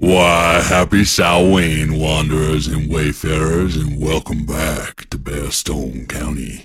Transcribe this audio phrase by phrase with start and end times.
[0.00, 6.64] Why, happy Samhain, wanderers and wayfarers, and welcome back to Bearstone County.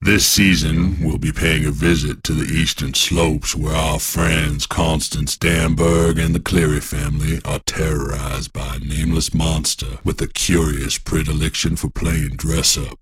[0.00, 5.36] This season, we'll be paying a visit to the eastern slopes where our friends Constance
[5.36, 11.76] Danberg and the Cleary family are terrorized by a nameless monster with a curious predilection
[11.76, 12.98] for playing dress-up.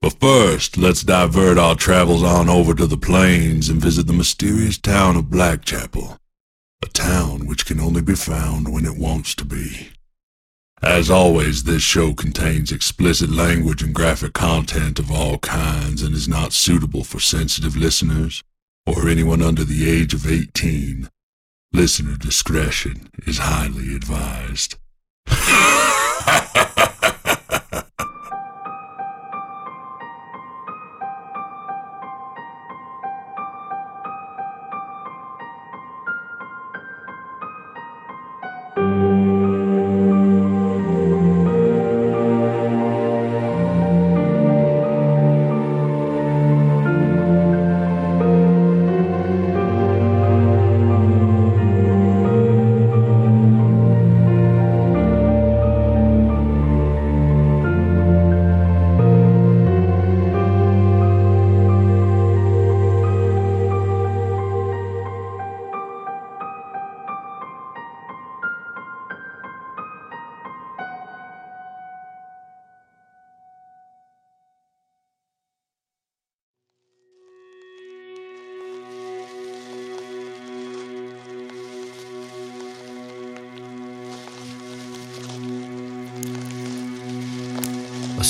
[0.00, 4.78] But first, let's divert our travels on over to the plains and visit the mysterious
[4.78, 6.18] town of Blackchapel,
[6.82, 9.90] a town which can only be found when it wants to be.
[10.82, 16.28] As always, this show contains explicit language and graphic content of all kinds and is
[16.28, 18.44] not suitable for sensitive listeners
[18.86, 21.08] or anyone under the age of 18.
[21.72, 24.76] Listener discretion is highly advised.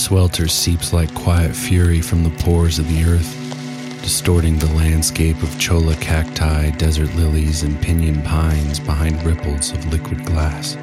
[0.07, 3.35] swelter seeps like quiet fury from the pores of the earth,
[4.03, 10.25] distorting the landscape of cholla cacti, desert lilies, and pinyon pines behind ripples of liquid
[10.25, 10.75] glass.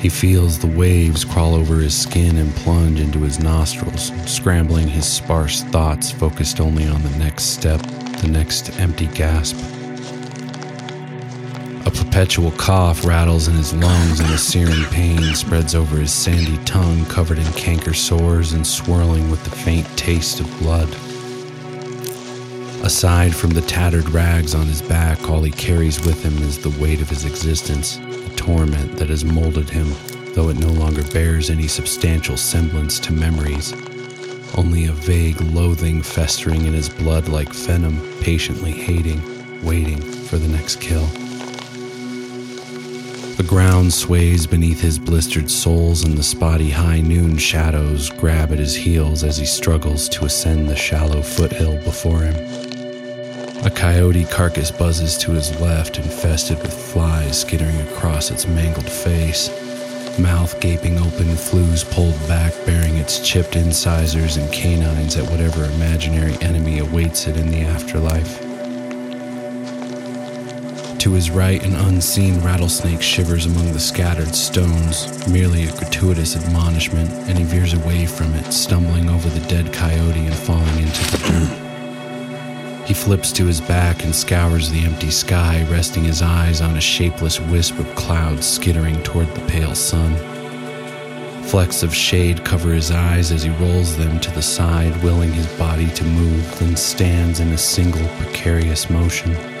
[0.00, 5.04] He feels the waves crawl over his skin and plunge into his nostrils, scrambling his
[5.04, 7.80] sparse thoughts focused only on the next step,
[8.20, 9.56] the next empty gasp.
[12.18, 17.04] Perpetual cough rattles in his lungs, and a searing pain spreads over his sandy tongue,
[17.04, 20.88] covered in canker sores and swirling with the faint taste of blood.
[22.84, 26.76] Aside from the tattered rags on his back, all he carries with him is the
[26.82, 29.94] weight of his existence, the torment that has molded him,
[30.34, 33.72] though it no longer bears any substantial semblance to memories.
[34.56, 39.22] Only a vague loathing festering in his blood like venom, patiently hating,
[39.64, 41.08] waiting for the next kill.
[43.48, 48.76] Ground sways beneath his blistered soles, and the spotty high noon shadows grab at his
[48.76, 52.36] heels as he struggles to ascend the shallow foothill before him.
[53.64, 59.48] A coyote carcass buzzes to his left, infested with flies skittering across its mangled face.
[60.18, 66.36] Mouth gaping open, flews pulled back, bearing its chipped incisors and canines at whatever imaginary
[66.42, 68.47] enemy awaits it in the afterlife.
[71.08, 77.10] To his right, an unseen rattlesnake shivers among the scattered stones, merely a gratuitous admonishment,
[77.10, 81.18] and he veers away from it, stumbling over the dead coyote and falling into the
[81.26, 82.86] dirt.
[82.86, 86.80] He flips to his back and scours the empty sky, resting his eyes on a
[86.80, 90.14] shapeless wisp of clouds skittering toward the pale sun.
[91.44, 95.46] Flecks of shade cover his eyes as he rolls them to the side, willing his
[95.56, 99.57] body to move, then stands in a single precarious motion.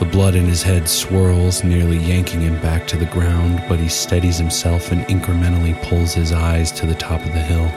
[0.00, 3.90] The blood in his head swirls, nearly yanking him back to the ground, but he
[3.90, 7.68] steadies himself and incrementally pulls his eyes to the top of the hill.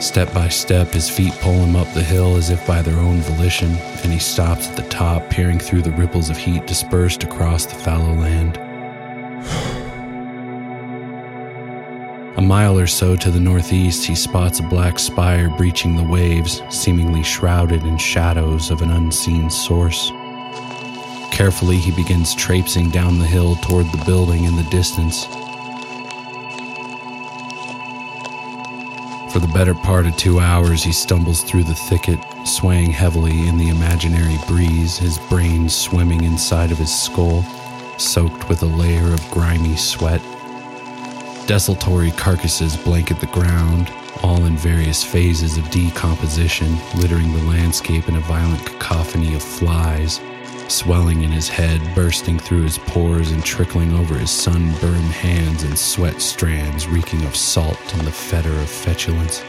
[0.00, 3.20] Step by step, his feet pull him up the hill as if by their own
[3.22, 3.74] volition,
[4.04, 7.74] and he stops at the top, peering through the ripples of heat dispersed across the
[7.74, 8.56] fallow land.
[12.36, 16.62] A mile or so to the northeast, he spots a black spire breaching the waves,
[16.70, 20.12] seemingly shrouded in shadows of an unseen source.
[21.36, 25.26] Carefully, he begins traipsing down the hill toward the building in the distance.
[29.30, 33.58] For the better part of two hours, he stumbles through the thicket, swaying heavily in
[33.58, 37.42] the imaginary breeze, his brain swimming inside of his skull,
[37.98, 40.22] soaked with a layer of grimy sweat.
[41.46, 43.92] Desultory carcasses blanket the ground,
[44.22, 50.18] all in various phases of decomposition, littering the landscape in a violent cacophony of flies,
[50.68, 55.76] swelling in his head, bursting through his pores and trickling over his sunburned hands in
[55.76, 59.42] sweat strands reeking of salt and the fetor of fetulence.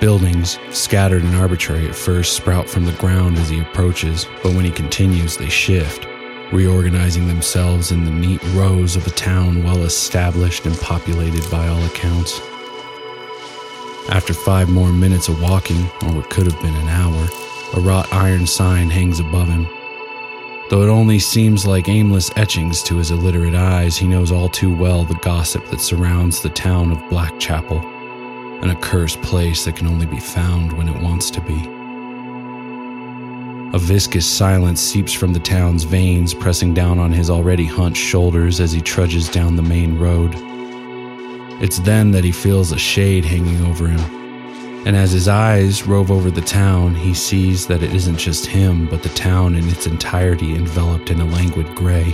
[0.00, 4.64] Buildings, scattered and arbitrary at first, sprout from the ground as he approaches, but when
[4.64, 6.06] he continues, they shift,
[6.52, 11.84] reorganizing themselves in the neat rows of a town well established and populated by all
[11.84, 12.40] accounts.
[14.08, 17.28] After five more minutes of walking, or what could have been an hour,
[17.74, 19.66] a wrought iron sign hangs above him.
[20.70, 24.74] Though it only seems like aimless etchings to his illiterate eyes, he knows all too
[24.74, 27.82] well the gossip that surrounds the town of Blackchapel,
[28.62, 31.68] an accursed place that can only be found when it wants to be.
[33.72, 38.60] A viscous silence seeps from the town's veins, pressing down on his already hunched shoulders
[38.60, 40.32] as he trudges down the main road.
[41.62, 44.29] It's then that he feels a shade hanging over him.
[44.86, 48.86] And as his eyes rove over the town, he sees that it isn't just him,
[48.88, 52.12] but the town in its entirety enveloped in a languid gray.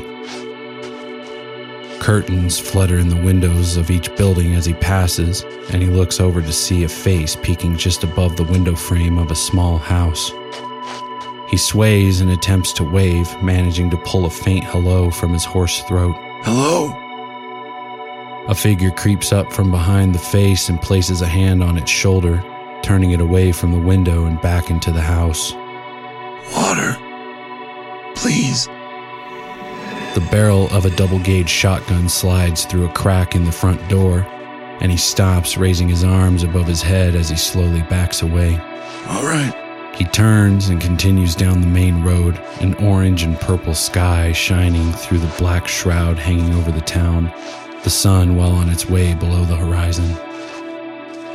[2.01, 6.43] Curtains flutter in the windows of each building as he passes, and he looks over
[6.43, 10.33] to see a face peeking just above the window frame of a small house.
[11.49, 15.83] He sways and attempts to wave, managing to pull a faint hello from his hoarse
[15.83, 16.17] throat.
[16.43, 16.93] Hello?
[18.49, 22.43] A figure creeps up from behind the face and places a hand on its shoulder,
[22.87, 25.53] turning it away from the window and back into the house.
[26.55, 26.97] Water.
[28.15, 28.67] Please.
[30.15, 34.21] The barrel of a double gauge shotgun slides through a crack in the front door,
[34.81, 38.55] and he stops, raising his arms above his head as he slowly backs away.
[39.09, 39.93] All right.
[39.97, 45.19] He turns and continues down the main road, an orange and purple sky shining through
[45.19, 47.33] the black shroud hanging over the town
[47.87, 50.06] the sun well on its way below the horizon.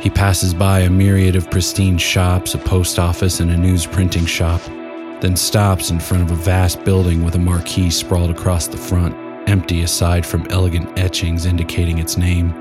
[0.02, 4.26] He passes by a myriad of pristine shops, a post office, and a news printing
[4.26, 4.60] shop,
[5.20, 9.14] then stops in front of a vast building with a marquee sprawled across the front,
[9.48, 12.52] empty aside from elegant etchings indicating its name,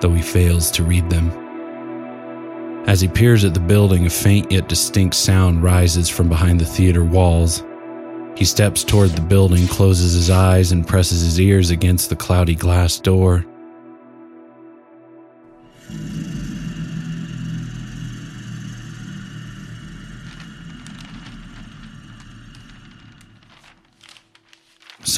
[0.00, 1.32] though he fails to read them.
[2.86, 6.64] As he peers at the building, a faint yet distinct sound rises from behind the
[6.64, 7.64] theater walls,
[8.36, 12.54] he steps toward the building, closes his eyes, and presses his ears against the cloudy
[12.54, 13.44] glass door.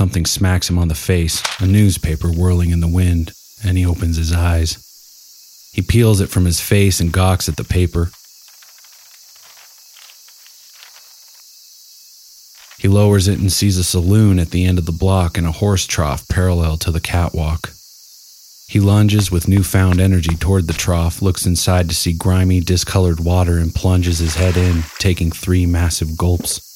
[0.02, 3.32] Something smacks him on the face, a newspaper whirling in the wind,
[3.64, 5.70] and he opens his eyes.
[5.72, 8.10] He peels it from his face and gawks at the paper.
[12.80, 15.52] He lowers it and sees a saloon at the end of the block and a
[15.52, 17.72] horse trough parallel to the catwalk.
[18.66, 23.56] He lunges with newfound energy toward the trough, looks inside to see grimy, discolored water,
[23.56, 26.71] and plunges his head in, taking three massive gulps.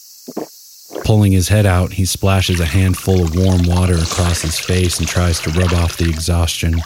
[1.07, 5.07] Pulling his head out, he splashes a handful of warm water across his face and
[5.07, 6.83] tries to rub off the exhaustion.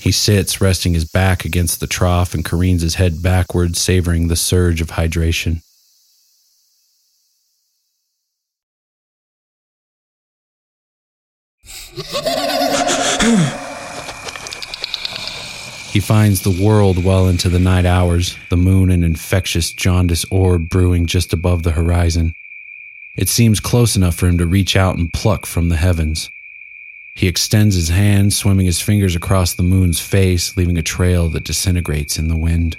[0.00, 4.36] He sits, resting his back against the trough, and careens his head backward, savoring the
[4.36, 5.60] surge of hydration.
[15.92, 20.70] He finds the world well into the night hours, the moon an infectious jaundice orb
[20.70, 22.32] brewing just above the horizon.
[23.16, 26.30] It seems close enough for him to reach out and pluck from the heavens.
[27.14, 31.44] He extends his hand, swimming his fingers across the moon's face, leaving a trail that
[31.44, 32.78] disintegrates in the wind.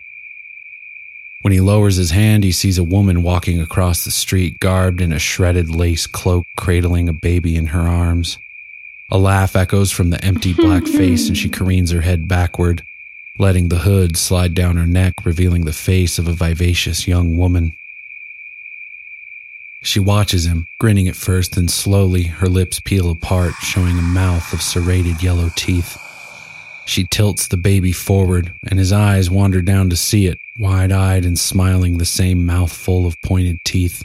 [1.42, 5.12] When he lowers his hand, he sees a woman walking across the street, garbed in
[5.12, 8.38] a shredded lace cloak, cradling a baby in her arms.
[9.10, 12.84] A laugh echoes from the empty black face, and she careens her head backward,
[13.38, 17.76] letting the hood slide down her neck, revealing the face of a vivacious young woman.
[19.84, 24.54] She watches him, grinning at first, then slowly her lips peel apart, showing a mouth
[24.54, 25.98] of serrated yellow teeth.
[26.86, 31.26] She tilts the baby forward, and his eyes wander down to see it, wide eyed
[31.26, 34.04] and smiling, the same mouthful of pointed teeth.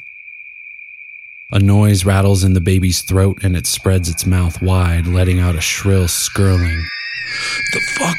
[1.52, 5.54] A noise rattles in the baby's throat and it spreads its mouth wide, letting out
[5.54, 6.85] a shrill skirling.
[7.73, 8.16] The fuck?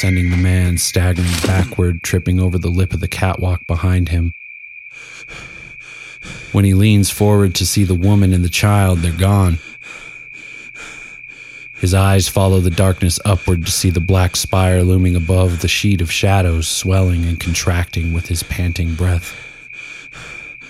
[0.00, 4.34] Sending the man staggering backward, tripping over the lip of the catwalk behind him.
[6.56, 9.58] When he leans forward to see the woman and the child, they're gone.
[11.74, 16.00] His eyes follow the darkness upward to see the black spire looming above the sheet
[16.00, 19.36] of shadows, swelling and contracting with his panting breath.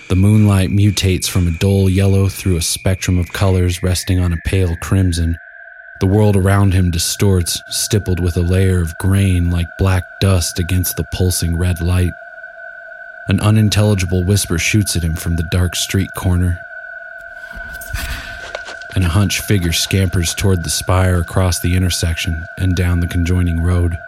[0.08, 4.42] The moonlight mutates from a dull yellow through a spectrum of colors resting on a
[4.44, 5.36] pale crimson.
[6.00, 10.96] The world around him distorts, stippled with a layer of grain like black dust against
[10.96, 12.10] the pulsing red light.
[13.28, 16.60] An unintelligible whisper shoots at him from the dark street corner,
[18.94, 23.62] and a hunched figure scampers toward the spire across the intersection and down the conjoining
[23.62, 23.98] road.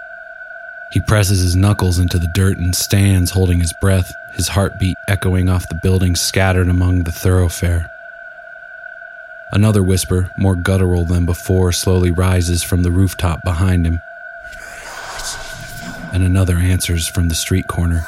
[0.92, 5.48] He presses his knuckles into the dirt and stands holding his breath, his heartbeat echoing
[5.48, 7.90] off the buildings scattered among the thoroughfare.
[9.50, 14.00] Another whisper, more guttural than before, slowly rises from the rooftop behind him.
[16.12, 18.06] And another answers from the street corner.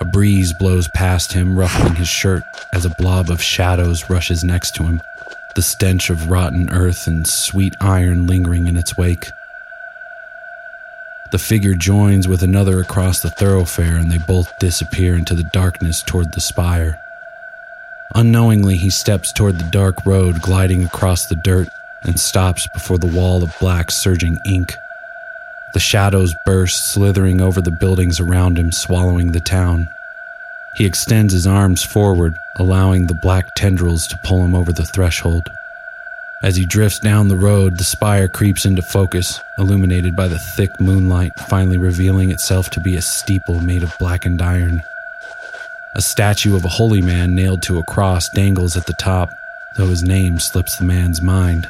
[0.00, 2.42] A breeze blows past him, ruffling his shirt
[2.72, 5.02] as a blob of shadows rushes next to him,
[5.54, 9.30] the stench of rotten earth and sweet iron lingering in its wake.
[11.30, 16.02] The figure joins with another across the thoroughfare, and they both disappear into the darkness
[16.02, 16.98] toward the spire.
[18.14, 21.68] Unknowingly, he steps toward the dark road gliding across the dirt
[22.02, 24.74] and stops before the wall of black surging ink.
[25.72, 29.88] The shadows burst, slithering over the buildings around him, swallowing the town.
[30.74, 35.48] He extends his arms forward, allowing the black tendrils to pull him over the threshold.
[36.42, 40.80] As he drifts down the road, the spire creeps into focus, illuminated by the thick
[40.80, 44.82] moonlight, finally revealing itself to be a steeple made of blackened iron.
[45.94, 49.34] A statue of a holy man nailed to a cross dangles at the top,
[49.76, 51.68] though his name slips the man's mind.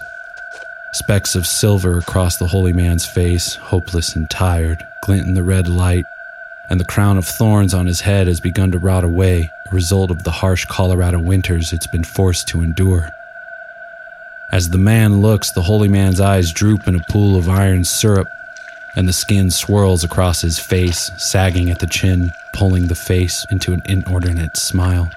[0.93, 5.69] Specks of silver across the holy man's face, hopeless and tired, glint in the red
[5.69, 6.05] light,
[6.69, 10.11] and the crown of thorns on his head has begun to rot away, a result
[10.11, 13.11] of the harsh Colorado winters it's been forced to endure.
[14.51, 18.29] As the man looks, the holy man's eyes droop in a pool of iron syrup,
[18.97, 23.73] and the skin swirls across his face, sagging at the chin, pulling the face into
[23.73, 25.09] an inordinate smile.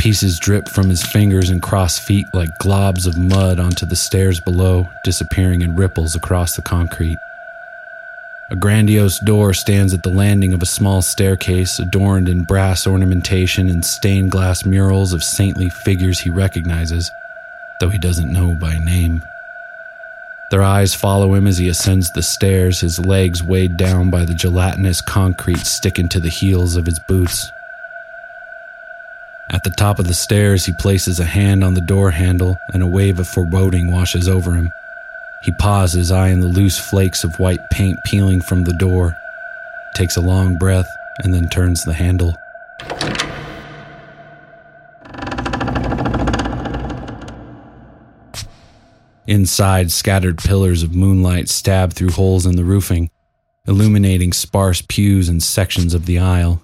[0.00, 4.40] Pieces drip from his fingers and cross feet like globs of mud onto the stairs
[4.40, 7.18] below, disappearing in ripples across the concrete.
[8.50, 13.68] A grandiose door stands at the landing of a small staircase adorned in brass ornamentation
[13.68, 17.10] and stained glass murals of saintly figures he recognizes
[17.80, 19.22] though he doesn't know by name.
[20.50, 24.34] Their eyes follow him as he ascends the stairs, his legs weighed down by the
[24.34, 27.50] gelatinous concrete sticking to the heels of his boots.
[29.52, 32.84] At the top of the stairs, he places a hand on the door handle, and
[32.84, 34.70] a wave of foreboding washes over him.
[35.42, 39.16] He pauses, eyeing the loose flakes of white paint peeling from the door,
[39.96, 40.86] takes a long breath,
[41.24, 42.36] and then turns the handle.
[49.26, 53.10] Inside, scattered pillars of moonlight stab through holes in the roofing,
[53.66, 56.62] illuminating sparse pews and sections of the aisle.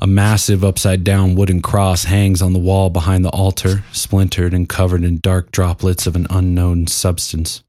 [0.00, 4.68] A massive upside down wooden cross hangs on the wall behind the altar, splintered and
[4.68, 7.62] covered in dark droplets of an unknown substance.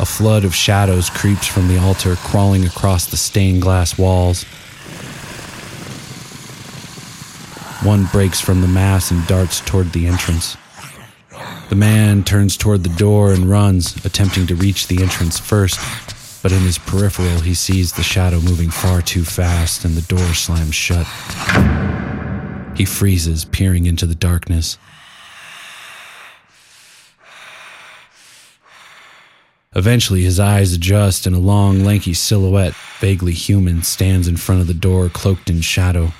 [0.00, 4.44] A flood of shadows creeps from the altar, crawling across the stained glass walls.
[7.84, 10.56] One breaks from the mass and darts toward the entrance.
[11.68, 15.78] The man turns toward the door and runs, attempting to reach the entrance first,
[16.42, 20.34] but in his peripheral he sees the shadow moving far too fast and the door
[20.34, 21.06] slams shut.
[22.76, 24.78] He freezes, peering into the darkness.
[29.74, 34.66] Eventually, his eyes adjust and a long, lanky silhouette, vaguely human, stands in front of
[34.66, 36.12] the door, cloaked in shadow.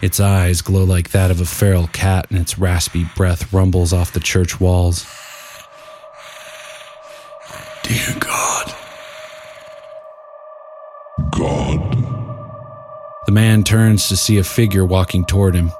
[0.00, 4.12] Its eyes glow like that of a feral cat, and its raspy breath rumbles off
[4.12, 5.06] the church walls.
[7.82, 8.39] Dear God.
[13.30, 15.70] The man turns to see a figure walking toward him.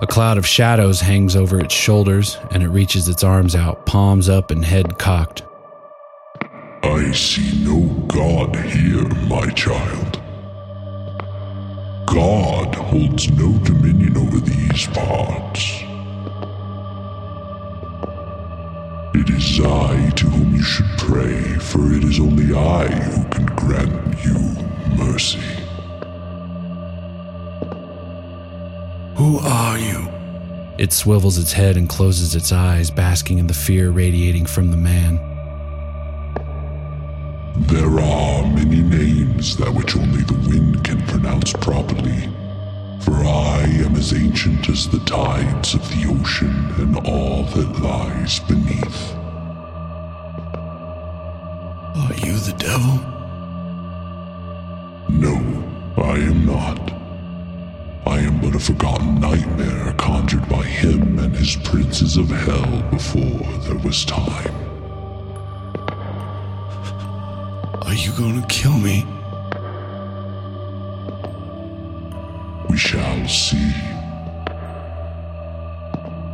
[0.00, 4.28] A cloud of shadows hangs over its shoulders, and it reaches its arms out, palms
[4.28, 5.44] up and head cocked.
[6.82, 10.20] I see no God here, my child.
[12.04, 15.84] God holds no dominion over these parts.
[19.14, 23.46] It is I to whom you should pray, for it is only I who can
[23.54, 25.61] grant you mercy.
[29.22, 30.08] Who are you?
[30.78, 34.76] It swivels its head and closes its eyes, basking in the fear radiating from the
[34.76, 35.14] man.
[37.54, 42.28] There are many names that which only the wind can pronounce properly.
[43.04, 48.40] For I am as ancient as the tides of the ocean and all that lies
[48.40, 49.14] beneath.
[51.94, 52.96] Are you the devil?
[55.08, 55.36] No,
[55.96, 57.01] I am not.
[58.06, 63.46] I am but a forgotten nightmare conjured by him and his princes of hell before
[63.60, 64.54] there was time.
[67.82, 69.06] Are you gonna kill me?
[72.68, 73.72] We shall see.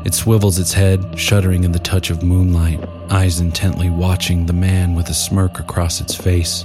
[0.05, 4.95] It swivels its head, shuddering in the touch of moonlight, eyes intently watching the man
[4.95, 6.65] with a smirk across its face.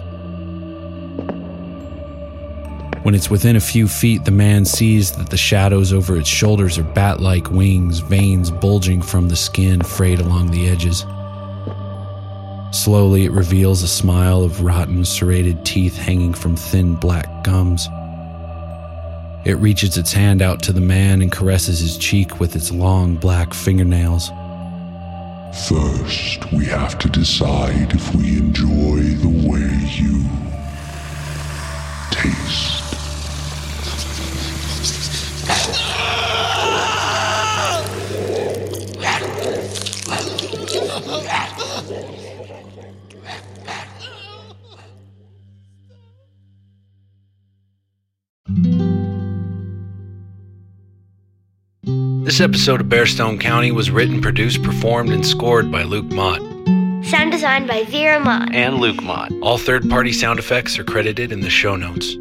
[3.04, 6.78] When it's within a few feet, the man sees that the shadows over its shoulders
[6.78, 11.06] are bat like wings, veins bulging from the skin frayed along the edges.
[12.72, 17.90] Slowly, it reveals a smile of rotten, serrated teeth hanging from thin black gums.
[19.44, 23.18] It reaches its hand out to the man and caresses his cheek with its long
[23.18, 24.30] black fingernails.
[25.68, 30.24] First, we have to decide if we enjoy the way you
[32.10, 32.83] taste.
[52.24, 56.40] This episode of Bearstone County was written, produced, performed, and scored by Luke Mott.
[57.06, 58.54] Sound designed by Vera Mott.
[58.54, 59.32] and Luke Mott.
[59.42, 62.16] All third party sound effects are credited in the show notes.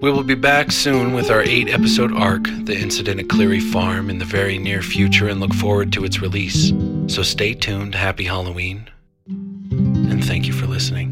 [0.00, 4.10] We will be back soon with our eight episode arc, The Incident at Cleary Farm,
[4.10, 6.72] in the very near future and look forward to its release.
[7.06, 7.94] So stay tuned.
[7.94, 8.88] Happy Halloween.
[9.28, 11.07] And thank you for listening.